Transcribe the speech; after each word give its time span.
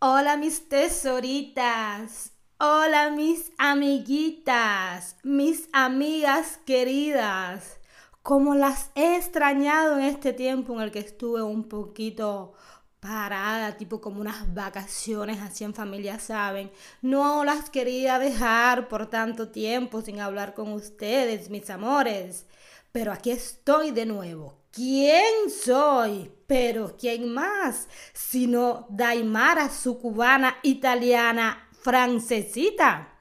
Hola 0.00 0.36
mis 0.36 0.68
tesoritas. 0.68 2.30
Hola 2.60 3.10
mis 3.10 3.50
amiguitas, 3.58 5.16
mis 5.24 5.68
amigas 5.72 6.60
queridas. 6.64 7.80
Como 8.22 8.54
las 8.54 8.92
he 8.94 9.16
extrañado 9.16 9.98
en 9.98 10.04
este 10.04 10.32
tiempo 10.32 10.74
en 10.74 10.82
el 10.82 10.92
que 10.92 11.00
estuve 11.00 11.42
un 11.42 11.64
poquito 11.64 12.52
parada, 13.00 13.76
tipo 13.76 14.00
como 14.00 14.20
unas 14.20 14.54
vacaciones 14.54 15.40
así 15.40 15.64
en 15.64 15.74
familia, 15.74 16.20
¿saben? 16.20 16.70
No 17.02 17.42
las 17.42 17.68
quería 17.68 18.20
dejar 18.20 18.86
por 18.86 19.08
tanto 19.08 19.48
tiempo 19.48 20.00
sin 20.00 20.20
hablar 20.20 20.54
con 20.54 20.74
ustedes, 20.74 21.50
mis 21.50 21.68
amores. 21.70 22.46
Pero 22.92 23.10
aquí 23.10 23.32
estoy 23.32 23.90
de 23.90 24.06
nuevo. 24.06 24.60
¿Quién 24.70 25.50
soy? 25.50 26.37
Pero 26.48 26.96
¿quién 26.98 27.34
más? 27.34 27.88
Sino 28.14 28.86
Daimara, 28.88 29.68
su 29.68 29.98
cubana 29.98 30.56
italiana 30.62 31.68
francesita. 31.82 33.16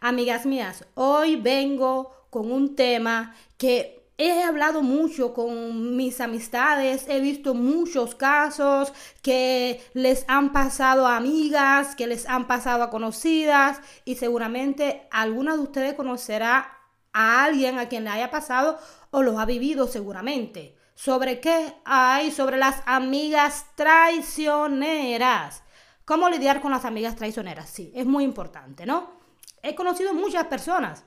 Amigas 0.00 0.44
mías, 0.44 0.84
hoy 0.92 1.36
vengo 1.36 2.26
con 2.28 2.52
un 2.52 2.76
tema 2.76 3.34
que 3.56 3.96
He 4.18 4.42
hablado 4.42 4.80
mucho 4.80 5.34
con 5.34 5.94
mis 5.94 6.22
amistades, 6.22 7.06
he 7.06 7.20
visto 7.20 7.52
muchos 7.52 8.14
casos 8.14 8.94
que 9.20 9.82
les 9.92 10.24
han 10.26 10.54
pasado 10.54 11.06
a 11.06 11.18
amigas, 11.18 11.94
que 11.94 12.06
les 12.06 12.26
han 12.26 12.46
pasado 12.46 12.82
a 12.82 12.88
conocidas 12.88 13.78
y 14.06 14.14
seguramente 14.14 15.06
alguna 15.10 15.54
de 15.54 15.62
ustedes 15.62 15.94
conocerá 15.94 16.78
a 17.12 17.44
alguien 17.44 17.78
a 17.78 17.90
quien 17.90 18.04
le 18.04 18.10
haya 18.10 18.30
pasado 18.30 18.78
o 19.10 19.22
lo 19.22 19.38
ha 19.38 19.44
vivido 19.44 19.86
seguramente. 19.86 20.75
¿Sobre 20.96 21.38
qué? 21.40 21.74
hay? 21.84 22.32
sobre 22.32 22.56
las 22.56 22.82
amigas 22.86 23.66
traicioneras. 23.76 25.62
¿Cómo 26.04 26.28
lidiar 26.28 26.60
con 26.60 26.72
las 26.72 26.84
amigas 26.84 27.14
traicioneras? 27.14 27.70
Sí, 27.70 27.92
es 27.94 28.06
muy 28.06 28.24
importante, 28.24 28.84
¿no? 28.86 29.20
He 29.62 29.76
conocido 29.76 30.12
muchas 30.14 30.46
personas, 30.46 31.04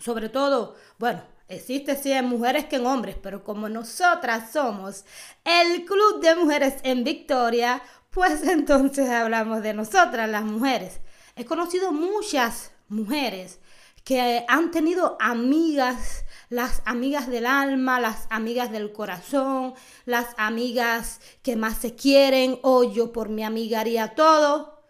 sobre 0.00 0.28
todo, 0.28 0.74
bueno, 0.98 1.22
Existe 1.46 1.94
sí 1.94 2.10
en 2.10 2.24
mujeres 2.24 2.64
que 2.64 2.76
en 2.76 2.86
hombres, 2.86 3.16
pero 3.22 3.44
como 3.44 3.68
nosotras 3.68 4.50
somos 4.52 5.04
el 5.44 5.84
club 5.84 6.20
de 6.22 6.36
mujeres 6.36 6.76
en 6.82 7.04
Victoria, 7.04 7.82
pues 8.10 8.42
entonces 8.48 9.10
hablamos 9.10 9.62
de 9.62 9.74
nosotras, 9.74 10.28
las 10.28 10.44
mujeres. 10.44 11.00
He 11.36 11.44
conocido 11.44 11.92
muchas 11.92 12.72
mujeres 12.88 13.60
que 14.04 14.44
han 14.48 14.70
tenido 14.70 15.18
amigas, 15.20 16.24
las 16.54 16.82
amigas 16.84 17.28
del 17.28 17.46
alma, 17.46 18.00
las 18.00 18.26
amigas 18.30 18.70
del 18.70 18.92
corazón, 18.92 19.74
las 20.06 20.28
amigas 20.36 21.20
que 21.42 21.56
más 21.56 21.78
se 21.78 21.94
quieren, 21.94 22.58
o 22.62 22.84
yo 22.84 23.12
por 23.12 23.28
mi 23.28 23.44
amiga 23.44 23.80
haría 23.80 24.14
todo. 24.14 24.80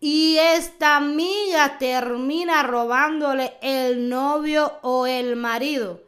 Y 0.00 0.36
esta 0.38 0.96
amiga 0.96 1.78
termina 1.78 2.62
robándole 2.62 3.54
el 3.62 4.08
novio 4.08 4.72
o 4.82 5.06
el 5.06 5.36
marido 5.36 6.02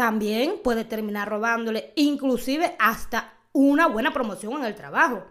también 0.00 0.60
puede 0.64 0.86
terminar 0.86 1.28
robándole 1.28 1.92
inclusive 1.94 2.74
hasta 2.78 3.34
una 3.52 3.86
buena 3.86 4.14
promoción 4.14 4.54
en 4.54 4.64
el 4.64 4.74
trabajo. 4.74 5.24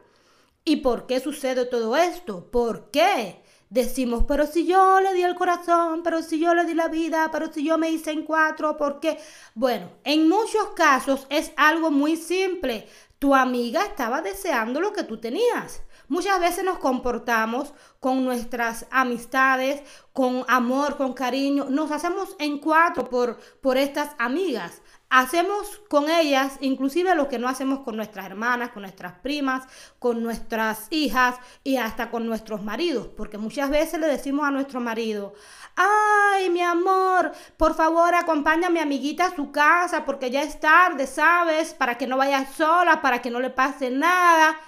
¿Y 0.64 0.76
por 0.76 1.08
qué 1.08 1.20
sucede 1.20 1.66
todo 1.66 1.98
esto? 1.98 2.52
¿Por 2.52 2.92
qué? 2.92 3.42
Decimos, 3.70 4.24
pero 4.28 4.48
si 4.48 4.66
yo 4.66 5.00
le 5.00 5.14
di 5.14 5.22
el 5.22 5.36
corazón, 5.36 6.02
pero 6.04 6.24
si 6.24 6.40
yo 6.40 6.56
le 6.56 6.66
di 6.66 6.74
la 6.74 6.88
vida, 6.88 7.30
pero 7.32 7.54
si 7.54 7.64
yo 7.64 7.78
me 7.78 7.92
hice 7.92 8.10
en 8.10 8.26
cuatro, 8.26 8.76
¿por 8.78 9.00
qué? 9.00 9.20
Bueno, 9.54 9.92
en 10.04 10.28
muchos 10.28 10.70
casos 10.76 11.28
es 11.30 11.52
algo 11.56 11.92
muy 11.92 12.16
simple. 12.16 12.88
Tu 13.20 13.36
amiga 13.36 13.84
estaba 13.86 14.24
deseando 14.24 14.82
lo 14.82 14.92
que 14.92 15.04
tú 15.04 15.20
tenías. 15.20 15.84
Muchas 16.08 16.40
veces 16.40 16.64
nos 16.64 16.80
comportamos 16.80 17.76
con 18.00 18.26
nuestras 18.26 18.88
amistades, 18.90 19.84
con 20.14 20.46
amor, 20.48 20.98
con 20.98 21.14
cariño. 21.14 21.66
Nos 21.70 21.92
hacemos 21.92 22.36
en 22.40 22.58
cuatro 22.58 23.08
por, 23.08 23.38
por 23.62 23.78
estas 23.78 24.16
amigas. 24.18 24.82
Hacemos 25.12 25.82
con 25.90 26.08
ellas 26.08 26.58
inclusive 26.62 27.16
lo 27.16 27.30
que 27.30 27.40
no 27.40 27.48
hacemos 27.48 27.80
con 27.80 27.96
nuestras 27.96 28.28
hermanas, 28.28 28.70
con 28.70 28.84
nuestras 28.84 29.14
primas, 29.20 29.66
con 29.98 30.22
nuestras 30.22 30.86
hijas 30.92 31.38
y 31.64 31.78
hasta 31.78 32.12
con 32.12 32.28
nuestros 32.28 32.64
maridos. 32.64 33.08
Porque 33.18 33.40
muchas 33.40 33.72
veces 33.72 34.00
le 34.00 34.06
decimos 34.06 34.48
a 34.48 34.52
nuestro 34.52 34.80
marido, 34.80 35.34
ay 35.76 36.52
mi 36.52 36.62
amor, 36.62 37.32
por 37.58 37.74
favor 37.74 38.14
acompáñame 38.14 38.68
a 38.68 38.86
mi 38.86 38.94
amiguita 38.96 39.26
a 39.26 39.36
su 39.36 39.52
casa 39.52 40.06
porque 40.06 40.30
ya 40.30 40.44
es 40.44 40.60
tarde, 40.60 41.08
¿sabes? 41.08 41.74
Para 41.74 41.98
que 41.98 42.06
no 42.06 42.16
vaya 42.18 42.46
sola, 42.54 43.02
para 43.02 43.20
que 43.20 43.32
no 43.32 43.40
le 43.40 43.50
pase 43.50 43.90
nada. 43.90 44.60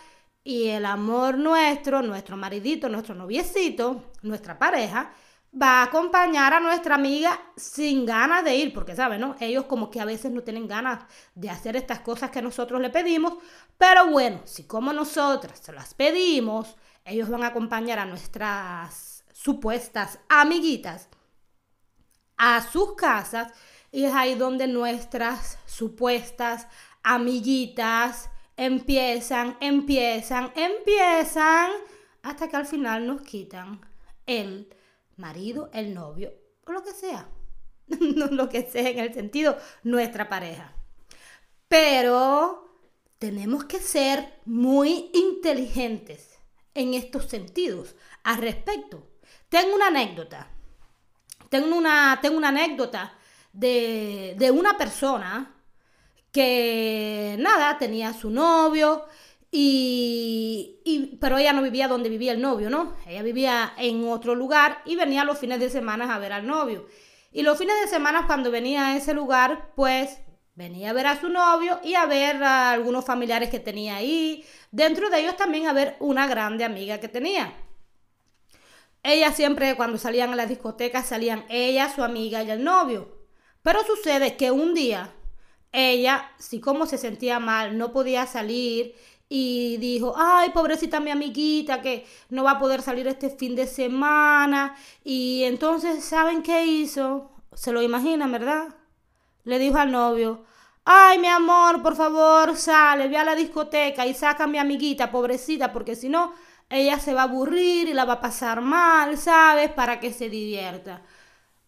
Y 0.43 0.69
el 0.69 0.87
amor 0.87 1.37
nuestro, 1.37 2.01
nuestro 2.01 2.35
maridito, 2.35 2.89
nuestro 2.89 3.13
noviecito, 3.13 4.05
nuestra 4.23 4.57
pareja, 4.57 5.11
va 5.53 5.81
a 5.81 5.83
acompañar 5.83 6.53
a 6.53 6.59
nuestra 6.59 6.95
amiga 6.95 7.39
sin 7.55 8.05
ganas 8.05 8.43
de 8.43 8.55
ir, 8.55 8.73
porque, 8.73 8.95
¿saben? 8.95 9.21
No? 9.21 9.35
Ellos 9.39 9.65
como 9.65 9.91
que 9.91 9.99
a 9.99 10.05
veces 10.05 10.31
no 10.31 10.43
tienen 10.43 10.67
ganas 10.67 11.03
de 11.35 11.49
hacer 11.49 11.75
estas 11.75 11.99
cosas 11.99 12.31
que 12.31 12.41
nosotros 12.41 12.79
le 12.81 12.89
pedimos, 12.89 13.33
pero 13.77 14.09
bueno, 14.09 14.41
si 14.45 14.63
como 14.65 14.93
nosotras 14.93 15.59
se 15.59 15.73
las 15.73 15.93
pedimos, 15.93 16.75
ellos 17.03 17.29
van 17.29 17.43
a 17.43 17.47
acompañar 17.47 17.99
a 17.99 18.05
nuestras 18.05 19.25
supuestas 19.33 20.19
amiguitas 20.29 21.09
a 22.37 22.61
sus 22.61 22.95
casas 22.95 23.53
y 23.91 24.05
es 24.05 24.13
ahí 24.13 24.35
donde 24.35 24.67
nuestras 24.67 25.57
supuestas 25.65 26.67
amiguitas 27.03 28.29
empiezan, 28.55 29.57
empiezan, 29.59 30.51
empiezan, 30.55 31.71
hasta 32.23 32.47
que 32.47 32.55
al 32.55 32.65
final 32.65 33.05
nos 33.05 33.21
quitan 33.21 33.81
el 34.25 34.73
marido, 35.21 35.69
el 35.73 35.93
novio, 35.93 36.33
o 36.65 36.73
lo 36.73 36.83
que 36.83 36.91
sea. 36.91 37.29
lo 37.87 38.49
que 38.49 38.63
sea 38.63 38.89
en 38.89 38.99
el 38.99 39.13
sentido, 39.13 39.57
nuestra 39.83 40.27
pareja. 40.27 40.75
Pero 41.67 42.71
tenemos 43.17 43.65
que 43.65 43.79
ser 43.79 44.39
muy 44.45 45.11
inteligentes 45.13 46.39
en 46.73 46.93
estos 46.93 47.25
sentidos 47.25 47.95
al 48.23 48.37
respecto. 48.37 49.07
Tengo 49.47 49.75
una 49.75 49.87
anécdota. 49.87 50.49
Tengo 51.49 51.75
una, 51.75 52.19
tengo 52.21 52.37
una 52.37 52.49
anécdota 52.49 53.17
de, 53.53 54.35
de 54.37 54.51
una 54.51 54.77
persona 54.77 55.55
que 56.31 57.35
nada, 57.39 57.77
tenía 57.77 58.13
su 58.13 58.29
novio 58.29 59.05
y, 59.53 61.17
pero 61.19 61.37
ella 61.37 61.51
no 61.51 61.61
vivía 61.61 61.89
donde 61.89 62.07
vivía 62.07 62.31
el 62.31 62.41
novio, 62.41 62.69
¿no? 62.69 62.95
Ella 63.05 63.21
vivía 63.21 63.73
en 63.77 64.07
otro 64.07 64.33
lugar 64.33 64.81
y 64.85 64.95
venía 64.95 65.25
los 65.25 65.37
fines 65.37 65.59
de 65.59 65.69
semana 65.69 66.15
a 66.15 66.19
ver 66.19 66.31
al 66.31 66.47
novio. 66.47 66.87
Y 67.33 67.43
los 67.43 67.57
fines 67.57 67.75
de 67.81 67.87
semana 67.87 68.27
cuando 68.27 68.49
venía 68.49 68.87
a 68.87 68.97
ese 68.97 69.13
lugar, 69.13 69.73
pues 69.75 70.19
venía 70.55 70.91
a 70.91 70.93
ver 70.93 71.07
a 71.07 71.19
su 71.19 71.27
novio 71.27 71.79
y 71.83 71.95
a 71.95 72.05
ver 72.05 72.41
a 72.43 72.71
algunos 72.71 73.03
familiares 73.03 73.49
que 73.49 73.59
tenía 73.59 73.97
ahí. 73.97 74.45
Dentro 74.71 75.09
de 75.09 75.19
ellos 75.19 75.35
también 75.35 75.67
a 75.67 75.73
ver 75.73 75.97
una 75.99 76.27
grande 76.27 76.63
amiga 76.63 76.99
que 76.99 77.09
tenía. 77.09 77.53
Ella 79.03 79.33
siempre 79.33 79.75
cuando 79.75 79.97
salían 79.97 80.31
a 80.31 80.35
la 80.35 80.45
discoteca 80.45 81.03
salían 81.03 81.45
ella, 81.49 81.93
su 81.93 82.03
amiga 82.03 82.41
y 82.43 82.51
el 82.51 82.63
novio. 82.63 83.17
Pero 83.61 83.83
sucede 83.85 84.37
que 84.37 84.51
un 84.51 84.73
día 84.73 85.13
ella, 85.71 86.31
sí 86.37 86.59
como 86.59 86.85
se 86.85 86.97
sentía 86.97 87.39
mal, 87.39 87.77
no 87.77 87.93
podía 87.93 88.25
salir 88.25 88.95
y 89.33 89.77
dijo, 89.77 90.13
ay, 90.17 90.49
pobrecita 90.49 90.99
mi 90.99 91.09
amiguita 91.09 91.81
que 91.81 92.05
no 92.27 92.43
va 92.43 92.51
a 92.51 92.59
poder 92.59 92.81
salir 92.81 93.07
este 93.07 93.29
fin 93.29 93.55
de 93.55 93.65
semana. 93.65 94.75
Y 95.05 95.43
entonces, 95.45 96.03
¿saben 96.03 96.43
qué 96.43 96.65
hizo? 96.65 97.31
Se 97.53 97.71
lo 97.71 97.81
imaginan, 97.81 98.29
¿verdad? 98.29 98.75
Le 99.45 99.57
dijo 99.57 99.77
al 99.77 99.89
novio, 99.89 100.43
ay, 100.83 101.17
mi 101.19 101.27
amor, 101.27 101.81
por 101.81 101.95
favor, 101.95 102.57
sale, 102.57 103.07
ve 103.07 103.15
a 103.15 103.23
la 103.23 103.35
discoteca 103.35 104.05
y 104.05 104.13
saca 104.13 104.43
a 104.43 104.47
mi 104.47 104.57
amiguita, 104.57 105.09
pobrecita, 105.11 105.71
porque 105.71 105.95
si 105.95 106.09
no, 106.09 106.33
ella 106.69 106.99
se 106.99 107.13
va 107.13 107.21
a 107.21 107.23
aburrir 107.23 107.87
y 107.87 107.93
la 107.93 108.03
va 108.03 108.13
a 108.15 108.21
pasar 108.21 108.59
mal, 108.59 109.17
¿sabes? 109.17 109.71
Para 109.71 110.01
que 110.01 110.11
se 110.11 110.29
divierta. 110.29 111.03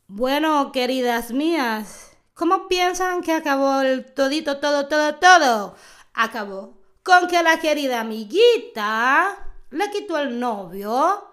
Bueno, 0.07 0.73
queridas 0.73 1.31
mías, 1.31 2.09
¿Cómo 2.33 2.67
piensan 2.67 3.21
que 3.21 3.31
acabó 3.31 3.81
el 3.81 4.11
todito, 4.13 4.59
todo, 4.59 4.87
todo, 4.87 5.15
todo? 5.15 5.75
Acabó 6.13 6.82
con 7.03 7.27
que 7.27 7.43
la 7.43 7.59
querida 7.59 7.99
amiguita 7.99 9.37
le 9.69 9.91
quitó 9.91 10.17
el 10.17 10.39
novio 10.39 11.27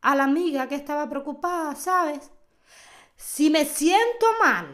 a 0.00 0.14
la 0.16 0.24
amiga 0.24 0.66
que 0.66 0.74
estaba 0.74 1.08
preocupada, 1.08 1.74
¿sabes? 1.74 2.30
Si 3.16 3.50
me 3.50 3.66
siento 3.66 4.26
mal, 4.42 4.66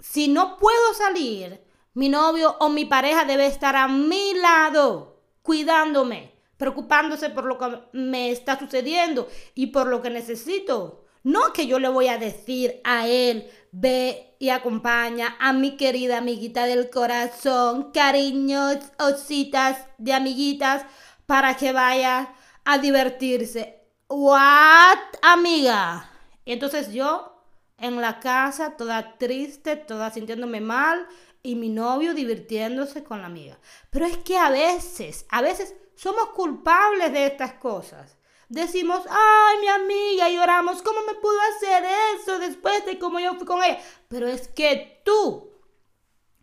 si 0.00 0.26
no 0.26 0.58
puedo 0.58 0.94
salir, 0.94 1.64
mi 1.94 2.08
novio 2.08 2.56
o 2.58 2.68
mi 2.68 2.84
pareja 2.84 3.24
debe 3.24 3.46
estar 3.46 3.76
a 3.76 3.86
mi 3.86 4.34
lado, 4.34 5.22
cuidándome, 5.42 6.34
preocupándose 6.56 7.30
por 7.30 7.44
lo 7.44 7.58
que 7.58 7.80
me 7.92 8.30
está 8.30 8.58
sucediendo 8.58 9.28
y 9.54 9.68
por 9.68 9.86
lo 9.86 10.02
que 10.02 10.10
necesito. 10.10 10.99
No 11.22 11.52
que 11.52 11.66
yo 11.66 11.78
le 11.78 11.88
voy 11.88 12.08
a 12.08 12.18
decir 12.18 12.80
a 12.84 13.06
él, 13.06 13.50
ve 13.72 14.36
y 14.38 14.48
acompaña 14.48 15.36
a 15.38 15.52
mi 15.52 15.76
querida 15.76 16.18
amiguita 16.18 16.66
del 16.66 16.88
corazón, 16.90 17.92
cariños, 17.92 18.78
ositas 18.98 19.76
de 19.98 20.14
amiguitas, 20.14 20.84
para 21.26 21.56
que 21.56 21.72
vaya 21.72 22.32
a 22.64 22.78
divertirse. 22.78 23.80
¿What, 24.08 24.98
amiga? 25.22 26.10
Y 26.44 26.52
entonces 26.52 26.92
yo 26.92 27.44
en 27.78 28.00
la 28.00 28.20
casa, 28.20 28.76
toda 28.76 29.18
triste, 29.18 29.76
toda 29.76 30.10
sintiéndome 30.10 30.60
mal, 30.60 31.06
y 31.42 31.54
mi 31.54 31.70
novio 31.70 32.14
divirtiéndose 32.14 33.02
con 33.02 33.20
la 33.20 33.26
amiga. 33.26 33.58
Pero 33.90 34.06
es 34.06 34.18
que 34.18 34.36
a 34.36 34.50
veces, 34.50 35.24
a 35.30 35.40
veces 35.40 35.74
somos 35.94 36.30
culpables 36.30 37.12
de 37.12 37.26
estas 37.26 37.54
cosas. 37.54 38.16
Decimos, 38.50 39.02
ay, 39.08 39.58
mi 39.60 39.68
amiga, 39.68 40.28
y 40.28 40.34
lloramos, 40.34 40.82
¿cómo 40.82 41.02
me 41.06 41.14
pudo 41.14 41.38
hacer 41.54 41.84
eso 42.16 42.40
después 42.40 42.84
de 42.84 42.98
cómo 42.98 43.20
yo 43.20 43.36
fui 43.36 43.46
con 43.46 43.62
ella? 43.62 43.78
Pero 44.08 44.26
es 44.26 44.48
que 44.48 45.00
tú, 45.04 45.52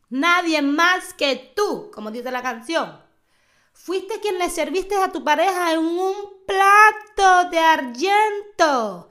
nadie 0.07 0.61
más 0.61 1.13
que 1.13 1.51
tú, 1.53 1.91
como 1.93 2.09
dice 2.09 2.31
la 2.31 2.41
canción, 2.41 2.97
fuiste 3.73 4.21
quien 4.21 4.39
le 4.39 4.49
serviste 4.49 4.95
a 4.95 5.11
tu 5.11 5.21
pareja 5.21 5.73
en 5.73 5.79
un 5.79 6.15
plato 6.47 7.49
de 7.49 7.59
argento. 7.59 9.09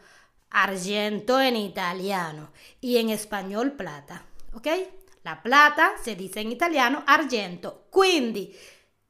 Argento 0.48 1.38
en 1.38 1.56
italiano 1.56 2.50
y 2.80 2.96
en 2.96 3.10
español 3.10 3.72
plata, 3.72 4.24
¿ok? 4.54 4.68
La 5.22 5.42
plata 5.42 5.92
se 6.02 6.16
dice 6.16 6.40
en 6.40 6.50
italiano 6.50 7.04
argento. 7.06 7.88
Quindi, 7.90 8.56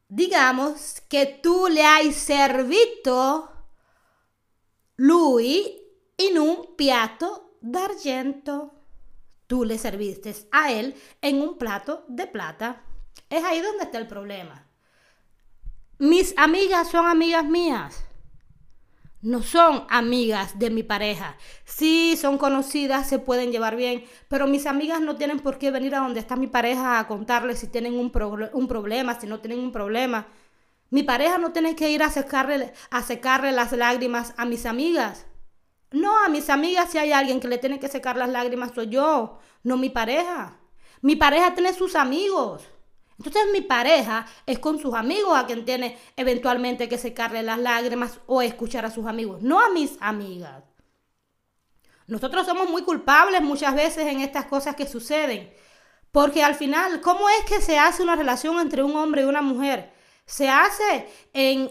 digamos 0.09 1.03
che 1.09 1.39
tu 1.41 1.69
le 1.69 1.85
hai 1.85 2.13
servito 2.13 3.56
lui 4.97 5.81
in 6.17 6.39
un 6.39 6.77
piatto 6.77 7.59
d'argento. 7.61 8.73
Tú 9.47 9.65
le 9.65 9.79
serviste 9.79 10.35
a 10.51 10.73
él 10.73 10.95
en 11.21 11.41
un 11.41 11.57
plato 11.57 12.05
de 12.09 12.27
plata. 12.27 12.83
Es 13.31 13.45
ahí 13.45 13.61
donde 13.61 13.85
está 13.85 13.99
el 13.99 14.09
problema. 14.09 14.67
Mis 15.99 16.35
amigas 16.37 16.91
son 16.91 17.07
amigas 17.07 17.45
mías 17.45 18.07
no 19.27 19.43
son 19.43 19.85
amigas 19.89 20.57
de 20.57 20.71
mi 20.71 20.85
pareja. 20.85 21.37
Sí, 21.65 22.17
son 22.17 22.39
conocidas, 22.39 23.09
se 23.09 23.19
pueden 23.19 23.51
llevar 23.51 23.75
bien, 23.75 24.05
pero 24.29 24.47
mis 24.47 24.67
amigas 24.67 25.01
no 25.01 25.17
tienen 25.17 25.41
por 25.41 25.59
qué 25.59 25.73
venir 25.73 25.97
a 25.97 25.99
donde 25.99 26.21
está 26.21 26.37
mi 26.37 26.47
pareja 26.47 27.01
a 27.01 27.09
contarle 27.09 27.57
si 27.57 27.67
tienen 27.67 27.95
un, 27.95 28.13
un 28.53 28.69
problema, 28.69 29.19
si 29.19 29.27
no 29.27 29.41
tienen 29.41 29.59
un 29.59 29.73
problema. 29.73 30.29
Mi 30.91 31.03
pareja 31.03 31.39
no 31.39 31.53
tiene 31.53 31.75
que 31.75 31.91
ir 31.91 32.03
a 32.03 32.11
secarle, 32.11 32.73
a 32.91 33.03
secarle 33.03 33.53
las 33.53 33.73
lágrimas 33.73 34.35
a 34.37 34.45
mis 34.45 34.67
amigas. 34.67 35.27
No, 35.91 36.17
a 36.25 36.29
mis 36.29 36.51
amigas 36.51 36.91
si 36.91 36.99
hay 36.99 37.13
alguien 37.13 37.41
que 37.41 37.49
le 37.49 37.59
tiene 37.59 37.81
que 37.81 37.89
secar 37.89 38.17
las 38.17 38.29
lágrimas 38.29 38.73
soy 38.75 38.89
yo, 38.89 39.39
no 39.63 39.77
mi 39.77 39.91
pareja. 39.91 40.59
Mi 41.01 41.17
pareja 41.17 41.55
tiene 41.55 41.73
sus 41.73 41.95
amigos. 41.95 42.63
Entonces 43.19 43.45
mi 43.53 43.63
pareja 43.63 44.27
es 44.45 44.59
con 44.59 44.79
sus 44.79 44.95
amigos 44.95 45.37
a 45.37 45.47
quien 45.47 45.65
tiene 45.65 45.99
eventualmente 46.17 46.89
que 46.89 46.99
secarle 46.99 47.43
las 47.43 47.59
lágrimas 47.59 48.21
o 48.27 48.43
escuchar 48.43 48.85
a 48.85 48.91
sus 48.91 49.07
amigos, 49.07 49.43
no 49.43 49.61
a 49.61 49.71
mis 49.71 49.97
amigas. 50.01 50.65
Nosotros 52.07 52.47
somos 52.47 52.69
muy 52.71 52.83
culpables 52.83 53.43
muchas 53.43 53.75
veces 53.75 54.07
en 54.07 54.21
estas 54.21 54.47
cosas 54.47 54.77
que 54.77 54.87
suceden, 54.87 55.53
porque 56.13 56.45
al 56.45 56.55
final, 56.55 57.01
¿cómo 57.01 57.29
es 57.29 57.45
que 57.47 57.61
se 57.61 57.79
hace 57.79 58.03
una 58.03 58.17
relación 58.17 58.61
entre 58.61 58.83
un 58.83 58.95
hombre 58.95 59.23
y 59.23 59.25
una 59.25 59.43
mujer? 59.43 59.96
Se 60.27 60.49
hace 60.49 61.09
en, 61.33 61.71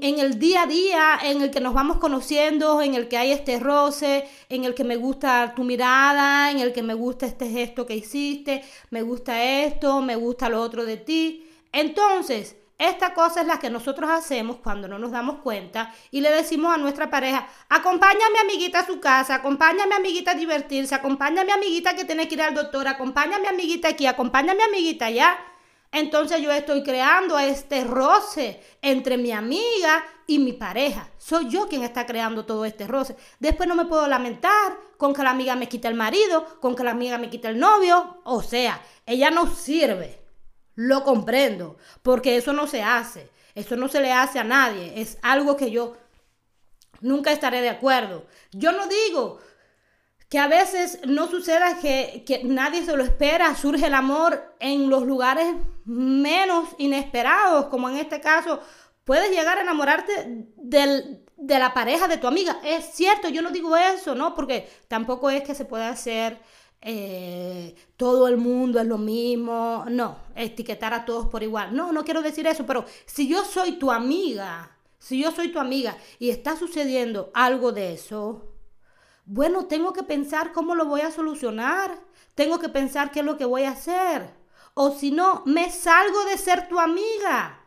el 0.00 0.38
día 0.38 0.62
a 0.62 0.66
día, 0.66 1.18
en 1.22 1.42
el 1.42 1.50
que 1.50 1.60
nos 1.60 1.74
vamos 1.74 1.98
conociendo, 1.98 2.80
en 2.80 2.94
el 2.94 3.06
que 3.06 3.18
hay 3.18 3.32
este 3.32 3.60
roce, 3.60 4.26
en 4.48 4.64
el 4.64 4.74
que 4.74 4.82
me 4.82 4.96
gusta 4.96 5.52
tu 5.54 5.62
mirada, 5.62 6.50
en 6.50 6.60
el 6.60 6.72
que 6.72 6.82
me 6.82 6.94
gusta 6.94 7.26
este 7.26 7.50
gesto 7.50 7.84
que 7.84 7.94
hiciste, 7.94 8.64
me 8.88 9.02
gusta 9.02 9.42
esto, 9.44 10.00
me 10.00 10.16
gusta 10.16 10.48
lo 10.48 10.62
otro 10.62 10.86
de 10.86 10.96
ti. 10.96 11.46
Entonces, 11.70 12.56
esta 12.78 13.12
cosa 13.12 13.42
es 13.42 13.46
la 13.46 13.58
que 13.58 13.68
nosotros 13.68 14.10
hacemos 14.10 14.56
cuando 14.56 14.88
no 14.88 14.98
nos 14.98 15.10
damos 15.10 15.40
cuenta 15.40 15.94
y 16.10 16.22
le 16.22 16.30
decimos 16.30 16.74
a 16.74 16.78
nuestra 16.78 17.10
pareja, 17.10 17.46
acompaña 17.68 18.26
a 18.26 18.30
mi 18.30 18.38
amiguita 18.38 18.80
a 18.80 18.86
su 18.86 19.00
casa, 19.00 19.34
acompaña 19.34 19.84
a 19.84 19.86
mi 19.86 19.92
amiguita 19.92 20.30
a 20.30 20.34
divertirse, 20.34 20.94
acompaña 20.94 21.42
a 21.42 21.44
mi 21.44 21.52
amiguita 21.52 21.94
que 21.94 22.06
tiene 22.06 22.26
que 22.26 22.36
ir 22.36 22.42
al 22.42 22.54
doctor, 22.54 22.88
acompaña 22.88 23.36
a 23.36 23.40
mi 23.40 23.48
amiguita 23.48 23.88
aquí, 23.88 24.06
acompaña 24.06 24.52
a 24.52 24.56
mi 24.56 24.62
amiguita 24.62 25.06
allá. 25.06 25.38
Entonces 25.92 26.40
yo 26.40 26.50
estoy 26.50 26.82
creando 26.82 27.38
este 27.38 27.84
roce 27.84 28.62
entre 28.80 29.18
mi 29.18 29.30
amiga 29.30 30.02
y 30.26 30.38
mi 30.38 30.54
pareja. 30.54 31.10
Soy 31.18 31.50
yo 31.50 31.68
quien 31.68 31.82
está 31.82 32.06
creando 32.06 32.46
todo 32.46 32.64
este 32.64 32.86
roce. 32.86 33.14
Después 33.38 33.68
no 33.68 33.74
me 33.74 33.84
puedo 33.84 34.06
lamentar 34.06 34.78
con 34.96 35.12
que 35.12 35.22
la 35.22 35.30
amiga 35.30 35.54
me 35.54 35.68
quita 35.68 35.88
el 35.88 35.94
marido, 35.94 36.58
con 36.60 36.74
que 36.74 36.82
la 36.82 36.92
amiga 36.92 37.18
me 37.18 37.28
quita 37.28 37.50
el 37.50 37.58
novio. 37.58 38.22
O 38.24 38.42
sea, 38.42 38.80
ella 39.04 39.30
no 39.30 39.46
sirve. 39.54 40.18
Lo 40.74 41.04
comprendo, 41.04 41.76
porque 42.02 42.38
eso 42.38 42.54
no 42.54 42.66
se 42.66 42.82
hace. 42.82 43.28
Eso 43.54 43.76
no 43.76 43.88
se 43.88 44.00
le 44.00 44.12
hace 44.12 44.38
a 44.38 44.44
nadie. 44.44 44.94
Es 44.96 45.18
algo 45.20 45.58
que 45.58 45.70
yo 45.70 45.98
nunca 47.02 47.32
estaré 47.32 47.60
de 47.60 47.68
acuerdo. 47.68 48.24
Yo 48.52 48.72
no 48.72 48.86
digo 48.86 49.40
que 50.32 50.38
a 50.38 50.48
veces 50.48 50.98
no 51.06 51.28
suceda 51.28 51.78
que, 51.78 52.40
nadie 52.44 52.82
se 52.86 52.96
lo 52.96 53.04
espera, 53.04 53.54
surge 53.54 53.88
el 53.88 53.92
amor 53.92 54.42
en 54.60 54.88
los 54.88 55.02
lugares 55.02 55.46
menos 55.84 56.70
inesperados, 56.78 57.66
como 57.66 57.90
en 57.90 57.98
este 57.98 58.18
caso, 58.22 58.58
puedes 59.04 59.30
llegar 59.30 59.58
a 59.58 59.60
enamorarte 59.60 60.46
de 60.56 61.58
la 61.58 61.74
pareja 61.74 62.08
de 62.08 62.16
tu 62.16 62.28
amiga. 62.28 62.58
Es 62.64 62.94
cierto, 62.94 63.28
yo 63.28 63.42
no 63.42 63.50
digo 63.50 63.76
eso, 63.76 64.14
¿no? 64.14 64.34
Porque 64.34 64.70
tampoco 64.88 65.28
es 65.28 65.42
que 65.42 65.54
se 65.54 65.66
pueda 65.66 65.90
hacer 65.90 66.40
eh, 66.80 67.74
todo 67.98 68.26
el 68.26 68.38
mundo 68.38 68.80
es 68.80 68.86
lo 68.86 68.96
mismo, 68.96 69.84
no, 69.90 70.16
etiquetar 70.34 70.94
a 70.94 71.04
todos 71.04 71.26
por 71.26 71.42
igual. 71.42 71.76
No, 71.76 71.92
no 71.92 72.04
quiero 72.04 72.22
decir 72.22 72.46
eso, 72.46 72.64
pero 72.64 72.86
si 73.04 73.28
yo 73.28 73.44
soy 73.44 73.72
tu 73.72 73.92
amiga, 73.92 74.78
si 74.98 75.22
yo 75.22 75.30
soy 75.30 75.52
tu 75.52 75.58
amiga 75.58 75.98
y 76.18 76.30
está 76.30 76.56
sucediendo 76.56 77.30
algo 77.34 77.72
de 77.72 77.92
eso, 77.92 78.51
bueno, 79.24 79.66
tengo 79.66 79.92
que 79.92 80.02
pensar 80.02 80.52
cómo 80.52 80.74
lo 80.74 80.86
voy 80.86 81.02
a 81.02 81.10
solucionar. 81.10 81.98
Tengo 82.34 82.58
que 82.58 82.68
pensar 82.68 83.10
qué 83.10 83.20
es 83.20 83.26
lo 83.26 83.36
que 83.36 83.44
voy 83.44 83.64
a 83.64 83.70
hacer. 83.70 84.34
O 84.74 84.90
si 84.90 85.10
no, 85.10 85.42
me 85.46 85.70
salgo 85.70 86.24
de 86.24 86.38
ser 86.38 86.68
tu 86.68 86.80
amiga. 86.80 87.60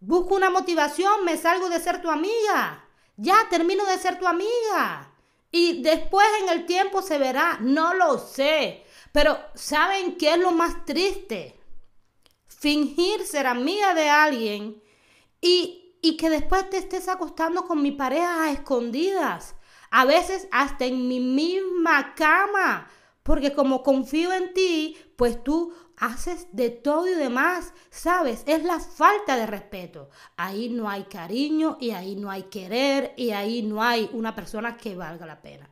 Busco 0.00 0.34
una 0.34 0.50
motivación, 0.50 1.24
me 1.24 1.36
salgo 1.36 1.68
de 1.68 1.80
ser 1.80 2.02
tu 2.02 2.10
amiga. 2.10 2.84
Ya 3.16 3.48
termino 3.48 3.84
de 3.86 3.98
ser 3.98 4.18
tu 4.18 4.26
amiga. 4.26 5.12
Y 5.50 5.82
después 5.82 6.26
en 6.42 6.50
el 6.50 6.66
tiempo 6.66 7.00
se 7.00 7.18
verá, 7.18 7.58
no 7.60 7.94
lo 7.94 8.18
sé. 8.18 8.84
Pero 9.12 9.38
¿saben 9.54 10.16
qué 10.16 10.32
es 10.32 10.38
lo 10.38 10.50
más 10.50 10.84
triste? 10.84 11.58
Fingir 12.46 13.24
ser 13.24 13.46
amiga 13.46 13.94
de 13.94 14.10
alguien 14.10 14.82
y, 15.40 15.96
y 16.02 16.16
que 16.16 16.28
después 16.28 16.68
te 16.68 16.76
estés 16.76 17.08
acostando 17.08 17.66
con 17.66 17.80
mi 17.80 17.92
pareja 17.92 18.44
a 18.44 18.50
escondidas 18.50 19.54
a 19.90 20.04
veces 20.04 20.48
hasta 20.50 20.84
en 20.84 21.08
mi 21.08 21.20
misma 21.20 22.14
cama, 22.14 22.88
porque 23.22 23.52
como 23.52 23.82
confío 23.82 24.32
en 24.32 24.54
ti, 24.54 24.96
pues 25.16 25.42
tú 25.42 25.72
haces 25.96 26.46
de 26.52 26.70
todo 26.70 27.08
y 27.08 27.14
demás, 27.14 27.74
¿sabes? 27.90 28.42
Es 28.46 28.62
la 28.62 28.80
falta 28.80 29.36
de 29.36 29.46
respeto. 29.46 30.10
Ahí 30.36 30.68
no 30.68 30.88
hay 30.88 31.04
cariño 31.04 31.76
y 31.80 31.90
ahí 31.90 32.16
no 32.16 32.30
hay 32.30 32.44
querer 32.44 33.14
y 33.16 33.32
ahí 33.32 33.62
no 33.62 33.82
hay 33.82 34.08
una 34.12 34.34
persona 34.34 34.76
que 34.76 34.94
valga 34.94 35.26
la 35.26 35.42
pena. 35.42 35.68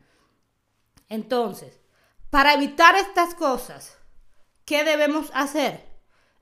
Entonces, 1.08 1.80
para 2.30 2.54
evitar 2.54 2.96
estas 2.96 3.35
cosas, 3.35 3.96
¿qué 4.64 4.85
debemos 4.85 5.30
hacer? 5.32 5.87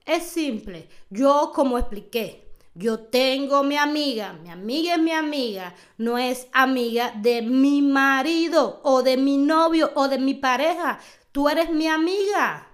Es 0.04 0.24
simple. 0.24 0.88
Yo, 1.10 1.52
como 1.54 1.78
expliqué, 1.78 2.43
yo 2.74 2.98
tengo 2.98 3.62
mi 3.62 3.76
amiga, 3.76 4.32
mi 4.32 4.50
amiga 4.50 4.94
es 4.94 5.00
mi 5.00 5.12
amiga, 5.12 5.74
no 5.96 6.18
es 6.18 6.48
amiga 6.52 7.12
de 7.16 7.40
mi 7.40 7.82
marido 7.82 8.80
o 8.82 9.02
de 9.02 9.16
mi 9.16 9.36
novio 9.36 9.92
o 9.94 10.08
de 10.08 10.18
mi 10.18 10.34
pareja. 10.34 10.98
Tú 11.30 11.48
eres 11.48 11.70
mi 11.70 11.86
amiga. 11.86 12.66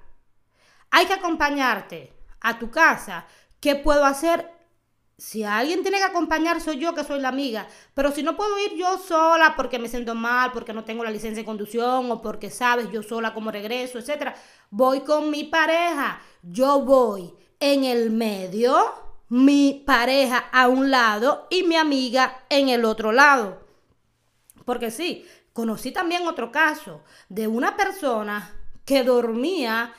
Hay 0.91 1.05
que 1.05 1.13
acompañarte 1.13 2.15
a 2.41 2.59
tu 2.59 2.71
casa. 2.71 3.27
¿Qué 3.61 3.77
puedo 3.77 4.07
hacer? 4.07 4.51
Si 5.19 5.45
alguien 5.45 5.83
tiene 5.83 5.99
que 5.99 6.05
acompañar, 6.05 6.63
soy 6.63 6.79
yo 6.79 6.95
que 6.95 7.05
soy 7.05 7.21
la 7.21 7.29
amiga. 7.29 7.67
Pero 7.93 8.11
si 8.11 8.23
no 8.23 8.39
puedo 8.39 8.59
ir 8.59 8.77
yo 8.77 8.97
sola 8.97 9.55
porque 9.55 9.79
me 9.79 9.89
siento 9.89 10.15
mal, 10.15 10.51
porque 10.51 10.73
no 10.73 10.85
tengo 10.85 11.05
la 11.05 11.11
licencia 11.11 11.43
de 11.43 11.47
conducción 11.47 12.11
o 12.11 12.23
porque 12.23 12.49
sabes 12.49 12.91
yo 12.91 13.03
sola 13.03 13.35
cómo 13.35 13.51
regreso, 13.51 13.99
etc. 13.99 14.33
Voy 14.71 15.01
con 15.01 15.31
mi 15.31 15.45
pareja. 15.45 16.23
Yo 16.43 16.81
voy 16.81 17.35
en 17.61 17.85
el 17.85 18.11
medio 18.11 19.10
mi 19.31 19.85
pareja 19.87 20.51
a 20.53 20.69
un 20.69 20.91
lado 20.91 21.47
y 21.51 21.63
mi 21.63 21.77
amiga 21.77 22.45
en 22.49 22.69
el 22.69 22.85
otro 22.85 23.13
lado. 23.13 23.61
Porque 24.65 24.91
sí, 24.91 25.25
conocí 25.53 25.93
también 25.93 26.27
otro 26.27 26.51
caso 26.51 27.03
de 27.29 27.47
una 27.47 27.77
persona 27.77 28.55
que 28.85 29.05
dormía 29.05 29.95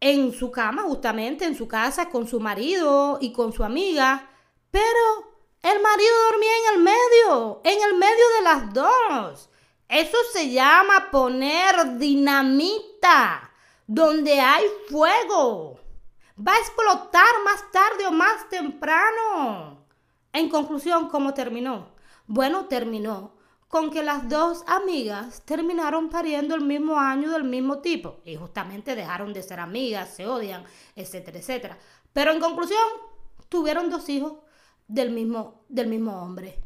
en 0.00 0.32
su 0.32 0.50
cama, 0.50 0.82
justamente 0.82 1.44
en 1.44 1.54
su 1.54 1.68
casa, 1.68 2.08
con 2.08 2.26
su 2.26 2.40
marido 2.40 3.18
y 3.20 3.32
con 3.32 3.52
su 3.52 3.64
amiga, 3.64 4.30
pero 4.70 5.34
el 5.62 5.80
marido 5.82 6.12
dormía 6.30 6.52
en 6.56 6.74
el 6.74 6.82
medio, 6.82 7.60
en 7.64 7.82
el 7.82 7.98
medio 7.98 8.24
de 8.38 8.44
las 8.44 8.72
dos. 8.72 9.50
Eso 9.88 10.16
se 10.32 10.50
llama 10.50 11.10
poner 11.10 11.98
dinamita 11.98 13.50
donde 13.86 14.40
hay 14.40 14.64
fuego 14.88 15.83
va 16.38 16.54
a 16.54 16.58
explotar 16.58 17.42
más 17.44 17.70
tarde 17.70 18.06
o 18.06 18.12
más 18.12 18.48
temprano. 18.48 19.86
En 20.32 20.48
conclusión, 20.48 21.08
¿cómo 21.08 21.34
terminó? 21.34 21.88
Bueno, 22.26 22.66
terminó 22.66 23.34
con 23.68 23.90
que 23.90 24.02
las 24.02 24.28
dos 24.28 24.62
amigas 24.66 25.42
terminaron 25.44 26.08
pariendo 26.08 26.54
el 26.54 26.60
mismo 26.60 26.98
año 26.98 27.30
del 27.30 27.44
mismo 27.44 27.80
tipo 27.80 28.20
y 28.24 28.36
justamente 28.36 28.94
dejaron 28.94 29.32
de 29.32 29.42
ser 29.42 29.58
amigas, 29.58 30.14
se 30.14 30.26
odian, 30.26 30.64
etcétera, 30.94 31.38
etcétera. 31.38 31.78
Pero 32.12 32.30
en 32.30 32.40
conclusión, 32.40 32.84
tuvieron 33.48 33.90
dos 33.90 34.08
hijos 34.08 34.34
del 34.86 35.10
mismo, 35.10 35.64
del 35.68 35.88
mismo 35.88 36.22
hombre. 36.22 36.62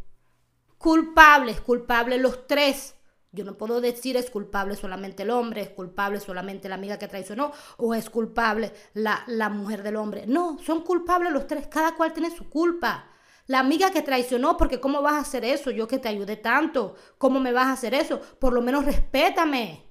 Culpables, 0.77 1.61
culpables 1.61 2.21
los 2.21 2.47
tres. 2.47 2.95
Yo 3.31 3.45
no 3.45 3.59
puedo 3.59 3.81
decir 3.81 4.17
es 4.17 4.31
culpable 4.31 4.75
solamente 4.75 5.23
el 5.23 5.31
hombre, 5.31 5.61
es 5.61 5.69
culpable 5.71 6.19
solamente 6.19 6.69
la 6.69 6.77
amiga 6.77 6.99
que 6.99 7.09
traicionó 7.09 7.53
o 7.77 7.95
es 7.95 8.09
culpable 8.09 8.73
la, 8.95 9.23
la 9.27 9.51
mujer 9.51 9.83
del 9.83 9.97
hombre. 9.97 10.27
No, 10.27 10.59
son 10.59 10.83
culpables 10.83 11.33
los 11.33 11.47
tres, 11.47 11.67
cada 11.67 11.95
cual 11.95 12.15
tiene 12.15 12.35
su 12.35 12.49
culpa. 12.49 13.07
La 13.47 13.61
amiga 13.61 13.91
que 13.91 14.03
traicionó, 14.03 14.57
porque 14.57 14.81
¿cómo 14.81 15.03
vas 15.03 15.15
a 15.15 15.21
hacer 15.21 15.45
eso? 15.45 15.71
Yo 15.71 15.87
que 15.87 15.99
te 15.99 16.09
ayudé 16.09 16.37
tanto, 16.37 16.97
¿cómo 17.19 17.39
me 17.39 17.53
vas 17.53 17.67
a 17.67 17.73
hacer 17.73 17.95
eso? 17.95 18.21
Por 18.39 18.53
lo 18.55 18.63
menos 18.63 18.85
respétame. 18.87 19.85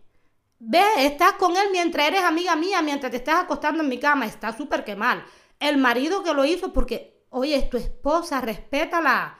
Ve, 0.60 0.84
estás 1.00 1.34
con 1.34 1.56
él 1.56 1.68
mientras 1.72 2.08
eres 2.08 2.24
amiga 2.24 2.56
mía, 2.56 2.82
mientras 2.82 3.12
te 3.12 3.18
estás 3.18 3.44
acostando 3.44 3.84
en 3.84 3.90
mi 3.90 4.00
cama, 4.00 4.26
está 4.26 4.56
súper 4.56 4.84
que 4.84 4.96
mal. 4.96 5.24
El 5.60 5.78
marido 5.78 6.24
que 6.24 6.34
lo 6.34 6.46
hizo 6.46 6.74
porque, 6.74 7.24
oye, 7.30 7.56
es 7.56 7.70
tu 7.70 7.78
esposa, 7.78 8.42
respétala 8.42 9.38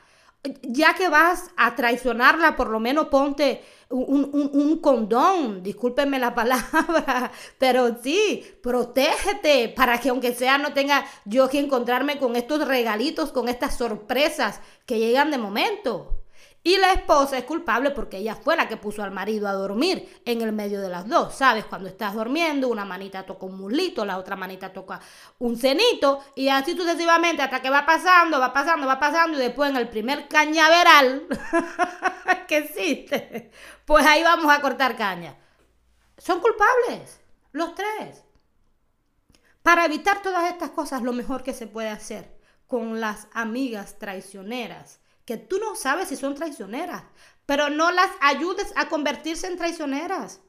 ya 0.62 0.94
que 0.94 1.10
vas 1.10 1.50
a 1.58 1.76
traicionarla, 1.76 2.56
por 2.56 2.70
lo 2.70 2.80
menos 2.80 3.08
ponte 3.08 3.64
un, 3.90 4.80
condón, 4.82 5.64
discúlpenme 5.64 6.20
la 6.20 6.36
palabra, 6.36 7.32
pero 7.58 7.98
sí, 8.02 8.44
protégete 8.62 9.70
para 9.70 10.00
que 10.00 10.10
aunque 10.10 10.34
sea 10.34 10.58
no 10.58 10.74
tenga 10.74 11.06
yo 11.26 11.50
que 11.50 11.60
encontrarme 11.60 12.20
con 12.20 12.36
estos 12.36 12.68
regalitos, 12.68 13.32
con 13.32 13.48
estas 13.50 13.78
sorpresas 13.78 14.60
que 14.86 15.00
llegan 15.00 15.32
de 15.32 15.38
momento. 15.38 16.24
Y 16.68 16.76
la 16.80 16.92
esposa 16.92 17.38
es 17.38 17.46
culpable 17.46 17.92
porque 17.92 18.18
ella 18.18 18.36
fue 18.36 18.58
la 18.58 18.68
que 18.68 18.76
puso 18.76 19.02
al 19.02 19.12
marido 19.12 19.48
a 19.48 19.54
dormir 19.54 20.20
en 20.26 20.42
el 20.42 20.52
medio 20.52 20.82
de 20.82 20.90
las 20.90 21.08
dos. 21.08 21.34
¿Sabes? 21.34 21.64
Cuando 21.64 21.88
estás 21.88 22.14
durmiendo, 22.14 22.68
una 22.68 22.84
manita 22.84 23.26
toca 23.26 23.46
un 23.46 23.58
muslito, 23.58 24.04
la 24.04 24.18
otra 24.18 24.36
manita 24.36 24.74
toca 24.74 25.00
un 25.40 25.56
cenito 25.56 26.26
y 26.36 26.50
así 26.50 26.76
sucesivamente 26.76 27.42
hasta 27.42 27.62
que 27.62 27.70
va 27.70 27.86
pasando, 27.86 28.38
va 28.38 28.52
pasando, 28.52 28.86
va 28.86 29.00
pasando 29.00 29.38
y 29.38 29.42
después 29.44 29.70
en 29.70 29.78
el 29.78 29.88
primer 29.88 30.28
cañaveral 30.28 31.30
que 32.50 32.58
existe, 32.58 33.50
pues 33.86 34.06
ahí 34.06 34.22
vamos 34.22 34.54
a 34.54 34.60
cortar 34.60 34.98
caña. 34.98 35.38
Son 36.18 36.42
culpables, 36.42 37.22
los 37.54 37.76
tres. 37.76 38.26
Para 39.64 39.86
evitar 39.86 40.22
todas 40.22 40.52
estas 40.52 40.72
cosas, 40.72 41.02
lo 41.02 41.14
mejor 41.14 41.44
que 41.44 41.54
se 41.54 41.68
puede 41.68 41.88
hacer 41.88 42.38
con 42.66 43.00
las 43.00 43.30
amigas 43.32 43.98
traicioneras 44.00 45.00
que 45.28 45.36
tú 45.38 45.60
no 45.60 45.76
sabes 45.76 46.08
si 46.08 46.16
son 46.16 46.36
traicioneras, 46.36 47.04
pero 47.46 47.70
no 47.70 47.92
las 47.92 48.10
ayudes 48.22 48.72
a 48.78 48.88
convertirse 48.88 49.46
en 49.46 49.58
traicioneras. 49.58 50.40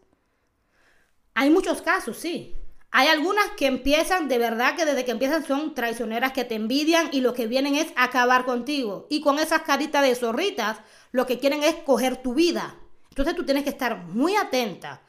Hay 1.34 1.50
muchos 1.50 1.82
casos, 1.82 2.16
sí. 2.16 2.54
Hay 2.92 3.08
algunas 3.08 3.50
que 3.56 3.66
empiezan, 3.66 4.28
de 4.28 4.38
verdad 4.38 4.76
que 4.76 4.84
desde 4.84 5.04
que 5.04 5.10
empiezan 5.10 5.44
son 5.44 5.74
traicioneras 5.74 6.32
que 6.32 6.44
te 6.44 6.54
envidian 6.54 7.08
y 7.10 7.22
lo 7.22 7.34
que 7.34 7.48
vienen 7.48 7.74
es 7.74 7.92
acabar 7.96 8.44
contigo. 8.44 9.08
Y 9.10 9.20
con 9.20 9.40
esas 9.40 9.62
caritas 9.62 10.02
de 10.02 10.14
zorritas, 10.14 10.78
lo 11.10 11.26
que 11.26 11.40
quieren 11.40 11.64
es 11.64 11.74
coger 11.74 12.22
tu 12.22 12.34
vida. 12.34 12.76
Entonces 13.10 13.34
tú 13.34 13.44
tienes 13.44 13.64
que 13.64 13.70
estar 13.70 14.04
muy 14.04 14.36
atenta 14.36 15.02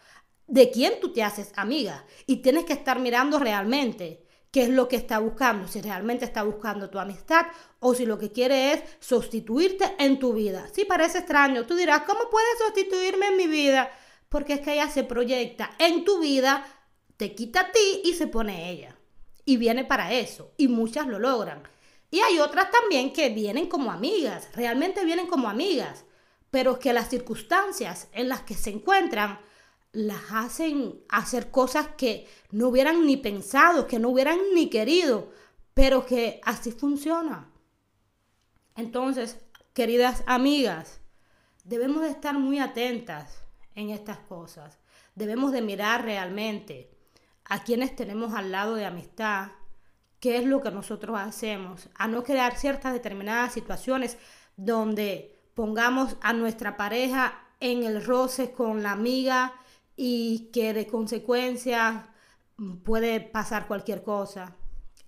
de 0.47 0.71
quién 0.71 0.99
tú 0.99 1.13
te 1.13 1.23
haces 1.23 1.51
amiga 1.55 2.05
y 2.25 2.38
tienes 2.38 2.65
que 2.65 2.73
estar 2.73 2.97
mirando 2.97 3.38
realmente 3.38 4.25
qué 4.51 4.63
es 4.63 4.70
lo 4.70 4.88
que 4.88 4.96
está 4.96 5.20
buscando, 5.20 5.68
si 5.68 5.82
realmente 5.82 6.25
está 6.25 6.44
buscando 6.44 6.89
tu 6.89 7.00
amistad 7.00 7.48
o 7.79 7.94
si 7.94 8.06
lo 8.06 8.18
que 8.18 8.32
quiere 8.32 8.74
es 8.74 8.84
sustituirte 9.00 9.96
en 10.00 10.20
tu 10.20 10.34
vida. 10.34 10.68
Si 10.74 10.86
parece 10.86 11.20
extraño, 11.20 11.65
tú 11.65 11.75
dirás, 11.75 12.03
¿cómo 12.03 12.29
puedes 12.29 12.60
sustituirme 12.65 13.27
en 13.27 13.38
mi 13.38 13.48
vida? 13.48 13.91
Porque 14.27 14.53
es 14.53 14.62
que 14.62 14.74
ella 14.74 14.89
se 14.89 15.03
proyecta 15.03 15.72
en 15.77 16.03
tu 16.03 16.20
vida, 16.20 16.65
te 17.18 17.36
quita 17.36 17.62
a 17.62 17.72
ti 17.72 18.01
y 18.03 18.13
se 18.13 18.27
pone 18.27 18.72
ella. 18.72 18.96
Y 19.46 19.58
viene 19.58 19.86
para 19.86 20.13
eso. 20.13 20.51
Y 20.58 20.68
muchas 20.68 21.08
lo 21.08 21.20
logran. 21.20 21.63
Y 22.12 22.20
hay 22.22 22.39
otras 22.39 22.72
también 22.72 23.13
que 23.13 23.29
vienen 23.29 23.68
como 23.68 23.91
amigas, 23.91 24.50
realmente 24.56 25.06
vienen 25.06 25.27
como 25.27 25.48
amigas, 25.48 26.06
pero 26.50 26.79
que 26.79 26.94
las 26.94 27.10
circunstancias 27.10 28.08
en 28.13 28.29
las 28.29 28.41
que 28.41 28.56
se 28.56 28.72
encuentran 28.72 29.39
las 29.91 30.22
hacen 30.31 31.01
hacer 31.10 31.51
cosas 31.51 31.88
que 31.98 32.27
no 32.51 32.67
hubieran 32.67 33.05
ni 33.05 33.17
pensado, 33.17 33.88
que 33.88 34.00
no 34.00 34.10
hubieran 34.10 34.38
ni 34.53 34.69
querido, 34.69 35.31
pero 35.74 36.05
que 36.05 36.39
así 36.43 36.72
funciona. 36.72 37.50
Entonces, 38.75 39.39
queridas 39.74 40.24
amigas, 40.27 41.01
debemos 41.63 42.01
de 42.01 42.10
estar 42.10 42.38
muy 42.38 42.60
atentas 42.60 43.41
en 43.75 43.89
estas 43.89 44.19
cosas. 44.19 44.77
Debemos 45.15 45.51
de 45.51 45.62
mirar 45.62 46.03
realmente 46.03 46.91
a 47.46 47.63
quienes 47.63 47.96
tenemos 47.96 48.34
al 48.34 48.51
lado 48.51 48.75
de 48.75 48.86
amistad, 48.86 49.50
qué 50.19 50.38
es 50.38 50.46
lo 50.46 50.62
que 50.62 50.72
nosotros 50.72 51.17
hacemos, 51.19 51.89
a 51.96 52.08
no 52.08 52.24
crear 52.24 52.58
ciertas 52.58 52.93
determinadas 52.93 53.53
situaciones 53.53 54.17
donde 54.55 55.36
pongamos 55.55 56.15
a 56.22 56.34
nuestra 56.34 56.77
pareja 56.77 57.41
en 57.60 57.84
el 57.84 58.05
roce 58.05 58.51
con 58.51 58.84
la 58.84 58.91
amiga 58.91 59.53
y 60.01 60.50
que 60.53 60.72
de 60.72 60.88
consecuencia 60.88 62.08
puede 62.86 63.20
pasar 63.20 63.68
cualquier 63.68 64.01
cosa. 64.01 64.56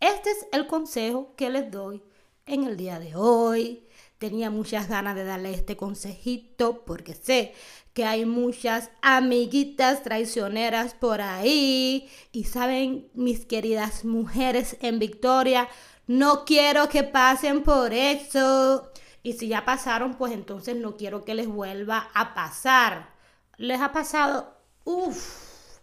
Este 0.01 0.29
es 0.31 0.47
el 0.51 0.67
consejo 0.67 1.33
que 1.37 1.49
les 1.49 1.71
doy 1.71 2.03
en 2.45 2.65
el 2.65 2.75
día 2.75 2.99
de 2.99 3.15
hoy. 3.15 3.87
Tenía 4.17 4.49
muchas 4.49 4.89
ganas 4.89 5.15
de 5.15 5.23
darle 5.23 5.53
este 5.53 5.77
consejito 5.77 6.83
porque 6.83 7.13
sé 7.13 7.53
que 7.93 8.03
hay 8.03 8.25
muchas 8.25 8.91
amiguitas 9.01 10.03
traicioneras 10.03 10.93
por 10.93 11.21
ahí. 11.21 12.09
Y 12.33 12.43
saben, 12.43 13.09
mis 13.13 13.45
queridas 13.45 14.03
mujeres 14.03 14.75
en 14.81 14.99
Victoria, 14.99 15.69
no 16.05 16.43
quiero 16.43 16.89
que 16.89 17.03
pasen 17.03 17.63
por 17.63 17.93
eso. 17.93 18.91
Y 19.23 19.33
si 19.33 19.47
ya 19.47 19.63
pasaron, 19.63 20.15
pues 20.15 20.33
entonces 20.33 20.75
no 20.75 20.97
quiero 20.97 21.23
que 21.23 21.33
les 21.33 21.47
vuelva 21.47 22.09
a 22.13 22.33
pasar. 22.33 23.13
Les 23.55 23.79
ha 23.79 23.93
pasado 23.93 24.60
uff, 24.83 25.79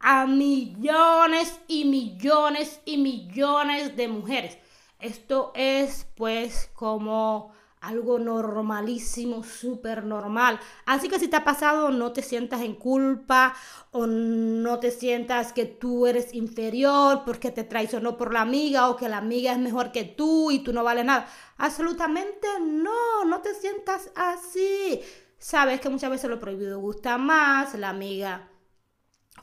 a 0.00 0.26
millones 0.26 1.60
y 1.66 1.84
millones 1.84 2.80
y 2.84 2.98
millones 2.98 3.96
de 3.96 4.08
mujeres. 4.08 4.58
Esto 5.00 5.52
es 5.54 6.06
pues 6.14 6.70
como 6.74 7.52
algo 7.80 8.18
normalísimo, 8.18 9.44
súper 9.44 10.04
normal. 10.04 10.58
Así 10.86 11.08
que 11.08 11.18
si 11.18 11.28
te 11.28 11.36
ha 11.36 11.44
pasado, 11.44 11.90
no 11.90 12.12
te 12.12 12.22
sientas 12.22 12.62
en 12.62 12.74
culpa 12.74 13.54
o 13.92 14.06
no 14.06 14.78
te 14.78 14.90
sientas 14.90 15.52
que 15.52 15.66
tú 15.66 16.06
eres 16.06 16.34
inferior 16.34 17.22
porque 17.26 17.50
te 17.50 17.64
traicionó 17.64 18.16
por 18.16 18.32
la 18.32 18.40
amiga 18.40 18.88
o 18.88 18.96
que 18.96 19.08
la 19.08 19.18
amiga 19.18 19.52
es 19.52 19.58
mejor 19.58 19.92
que 19.92 20.04
tú 20.04 20.50
y 20.50 20.60
tú 20.60 20.72
no 20.72 20.82
vales 20.82 21.04
nada. 21.04 21.28
Absolutamente 21.58 22.48
no, 22.60 23.24
no 23.26 23.40
te 23.42 23.54
sientas 23.54 24.10
así 24.14 25.02
sabes 25.44 25.78
que 25.78 25.90
muchas 25.90 26.08
veces 26.08 26.30
lo 26.30 26.40
prohibido 26.40 26.78
gusta 26.78 27.18
más, 27.18 27.74
la 27.74 27.90
amiga 27.90 28.48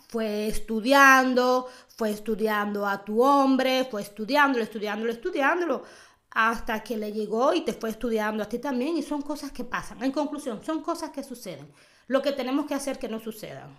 fue 0.10 0.48
estudiando, 0.48 1.68
fue 1.96 2.10
estudiando 2.10 2.88
a 2.88 3.06
tu 3.06 3.22
hombre, 3.22 3.86
fue 3.86 4.02
estudiándolo, 4.02 4.64
estudiándolo, 4.64 5.12
estudiándolo, 5.12 5.84
hasta 6.32 6.82
que 6.82 6.98
le 6.98 7.14
llegó 7.14 7.54
y 7.54 7.62
te 7.62 7.74
fue 7.74 7.92
estudiando 7.92 8.42
a 8.42 8.50
ti 8.50 8.58
también, 8.58 8.98
y 8.98 9.04
son 9.04 9.22
cosas 9.22 9.52
que 9.52 9.64
pasan. 9.64 10.02
En 10.02 10.12
conclusión, 10.12 10.64
son 10.66 10.82
cosas 10.82 11.12
que 11.12 11.24
suceden. 11.24 11.72
Lo 12.08 12.24
que 12.24 12.32
tenemos 12.32 12.66
que 12.66 12.74
hacer 12.74 12.98
que 12.98 13.08
no 13.08 13.20
sucedan. 13.20 13.78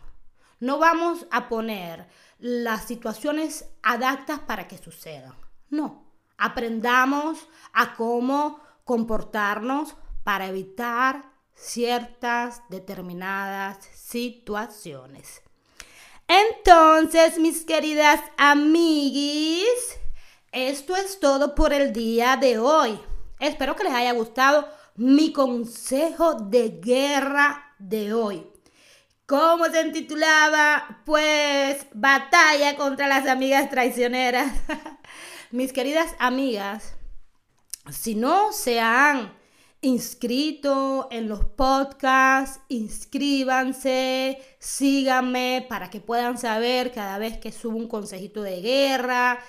No 0.61 0.79
vamos 0.79 1.27
a 1.33 1.49
poner 1.49 2.07
las 2.39 2.85
situaciones 2.85 3.69
adaptas 3.83 4.39
para 4.39 4.69
que 4.69 4.79
sucedan. 4.79 5.35
No. 5.71 6.05
Aprendamos 6.39 7.49
a 7.73 7.95
cómo 7.95 8.61
comportarnos 8.85 9.97
para 10.23 10.47
evitar 10.47 11.32
ciertas 11.55 12.63
determinadas 12.69 13.79
situaciones. 13.95 15.43
Entonces, 16.29 17.39
mis 17.39 17.65
queridas 17.65 18.21
amiguis, 18.37 19.99
esto 20.51 20.97
es 20.97 21.21
todo 21.21 21.55
por 21.55 21.73
el 21.73 21.93
día 21.93 22.37
de 22.37 22.59
hoy. 22.59 22.99
Espero 23.39 23.77
que 23.77 23.85
les 23.85 23.93
haya 23.93 24.13
gustado 24.13 24.69
mi 24.97 25.33
consejo 25.33 26.35
de 26.35 26.79
guerra 26.83 27.75
de 27.79 28.15
hoy. 28.15 28.47
¿Cómo 29.27 29.67
se 29.67 29.81
intitulaba? 29.81 31.03
Pues 31.05 31.87
batalla 31.93 32.77
contra 32.77 33.09
las 33.09 33.27
amigas 33.27 33.71
traicioneras. 33.71 34.53
mis 35.51 35.73
queridas 35.73 36.15
amigas, 36.19 36.95
si 37.91 38.15
no 38.15 38.53
se 38.53 38.81
han 38.81 39.33
inscrito 39.83 41.09
en 41.11 41.29
los 41.29 41.45
podcasts, 41.45 42.61
inscríbanse, 42.69 44.39
síganme 44.59 45.67
para 45.69 45.91
que 45.91 46.01
puedan 46.01 46.39
saber 46.39 46.93
cada 46.93 47.19
vez 47.19 47.39
que 47.39 47.53
subo 47.53 47.77
un 47.77 47.89
consejito 47.89 48.43
de 48.43 48.61
guerra, 48.61 49.41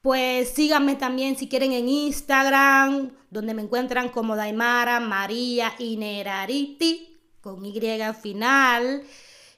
Pues 0.00 0.50
síganme 0.50 0.94
también 0.96 1.36
si 1.36 1.48
quieren 1.48 1.72
en 1.72 1.88
Instagram, 1.88 3.10
donde 3.30 3.54
me 3.54 3.62
encuentran 3.62 4.10
como 4.10 4.36
Daimara 4.36 5.00
María 5.00 5.74
Inerariti, 5.78 7.18
con 7.40 7.64
Y 7.64 7.80
final. 8.22 9.02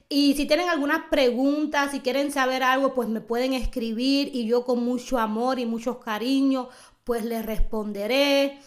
Y 0.09 0.33
si 0.35 0.45
tienen 0.45 0.69
algunas 0.69 1.03
preguntas, 1.09 1.91
si 1.91 1.99
quieren 2.01 2.31
saber 2.31 2.63
algo, 2.63 2.93
pues 2.93 3.07
me 3.07 3.21
pueden 3.21 3.53
escribir 3.53 4.31
y 4.33 4.45
yo 4.45 4.65
con 4.65 4.83
mucho 4.83 5.19
amor 5.19 5.59
y 5.59 5.65
mucho 5.65 5.99
cariño, 5.99 6.69
pues 7.03 7.23
les 7.23 7.45
responderé. 7.45 8.59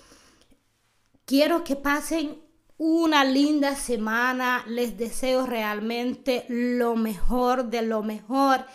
Quiero 1.24 1.64
que 1.64 1.76
pasen 1.76 2.42
una 2.76 3.24
linda 3.24 3.76
semana. 3.76 4.64
Les 4.66 4.98
deseo 4.98 5.46
realmente 5.46 6.44
lo 6.48 6.96
mejor 6.96 7.64
de 7.64 7.82
lo 7.82 8.02
mejor. 8.02 8.66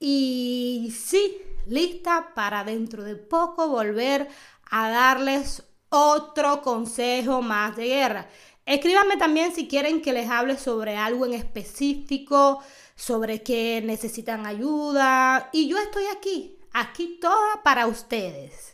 Y 0.00 0.92
sí, 0.98 1.38
lista 1.66 2.32
para 2.34 2.64
dentro 2.64 3.04
de 3.04 3.14
poco 3.14 3.68
volver 3.68 4.28
a 4.70 4.88
darles 4.90 5.62
otro 5.90 6.62
consejo 6.62 7.40
más 7.40 7.76
de 7.76 7.86
guerra. 7.86 8.28
Escríbanme 8.66 9.16
también 9.16 9.54
si 9.54 9.68
quieren 9.68 10.02
que 10.02 10.12
les 10.12 10.28
hable 10.28 10.56
sobre 10.56 10.96
algo 10.96 11.26
en 11.26 11.34
específico, 11.34 12.62
sobre 12.96 13.42
que 13.42 13.80
necesitan 13.84 14.46
ayuda. 14.46 15.50
Y 15.52 15.68
yo 15.68 15.78
estoy 15.78 16.04
aquí, 16.06 16.58
aquí 16.72 17.18
toda 17.20 17.62
para 17.62 17.86
ustedes. 17.86 18.71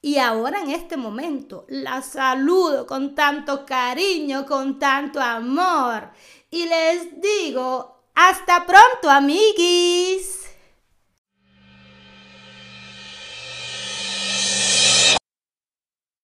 Y 0.00 0.18
ahora 0.18 0.60
en 0.60 0.70
este 0.70 0.96
momento 0.96 1.66
la 1.68 2.02
saludo 2.02 2.86
con 2.86 3.14
tanto 3.14 3.66
cariño, 3.66 4.46
con 4.46 4.78
tanto 4.78 5.20
amor. 5.20 6.10
Y 6.50 6.66
les 6.66 7.20
digo, 7.20 8.04
hasta 8.14 8.64
pronto, 8.64 9.10
amiguis. 9.10 10.47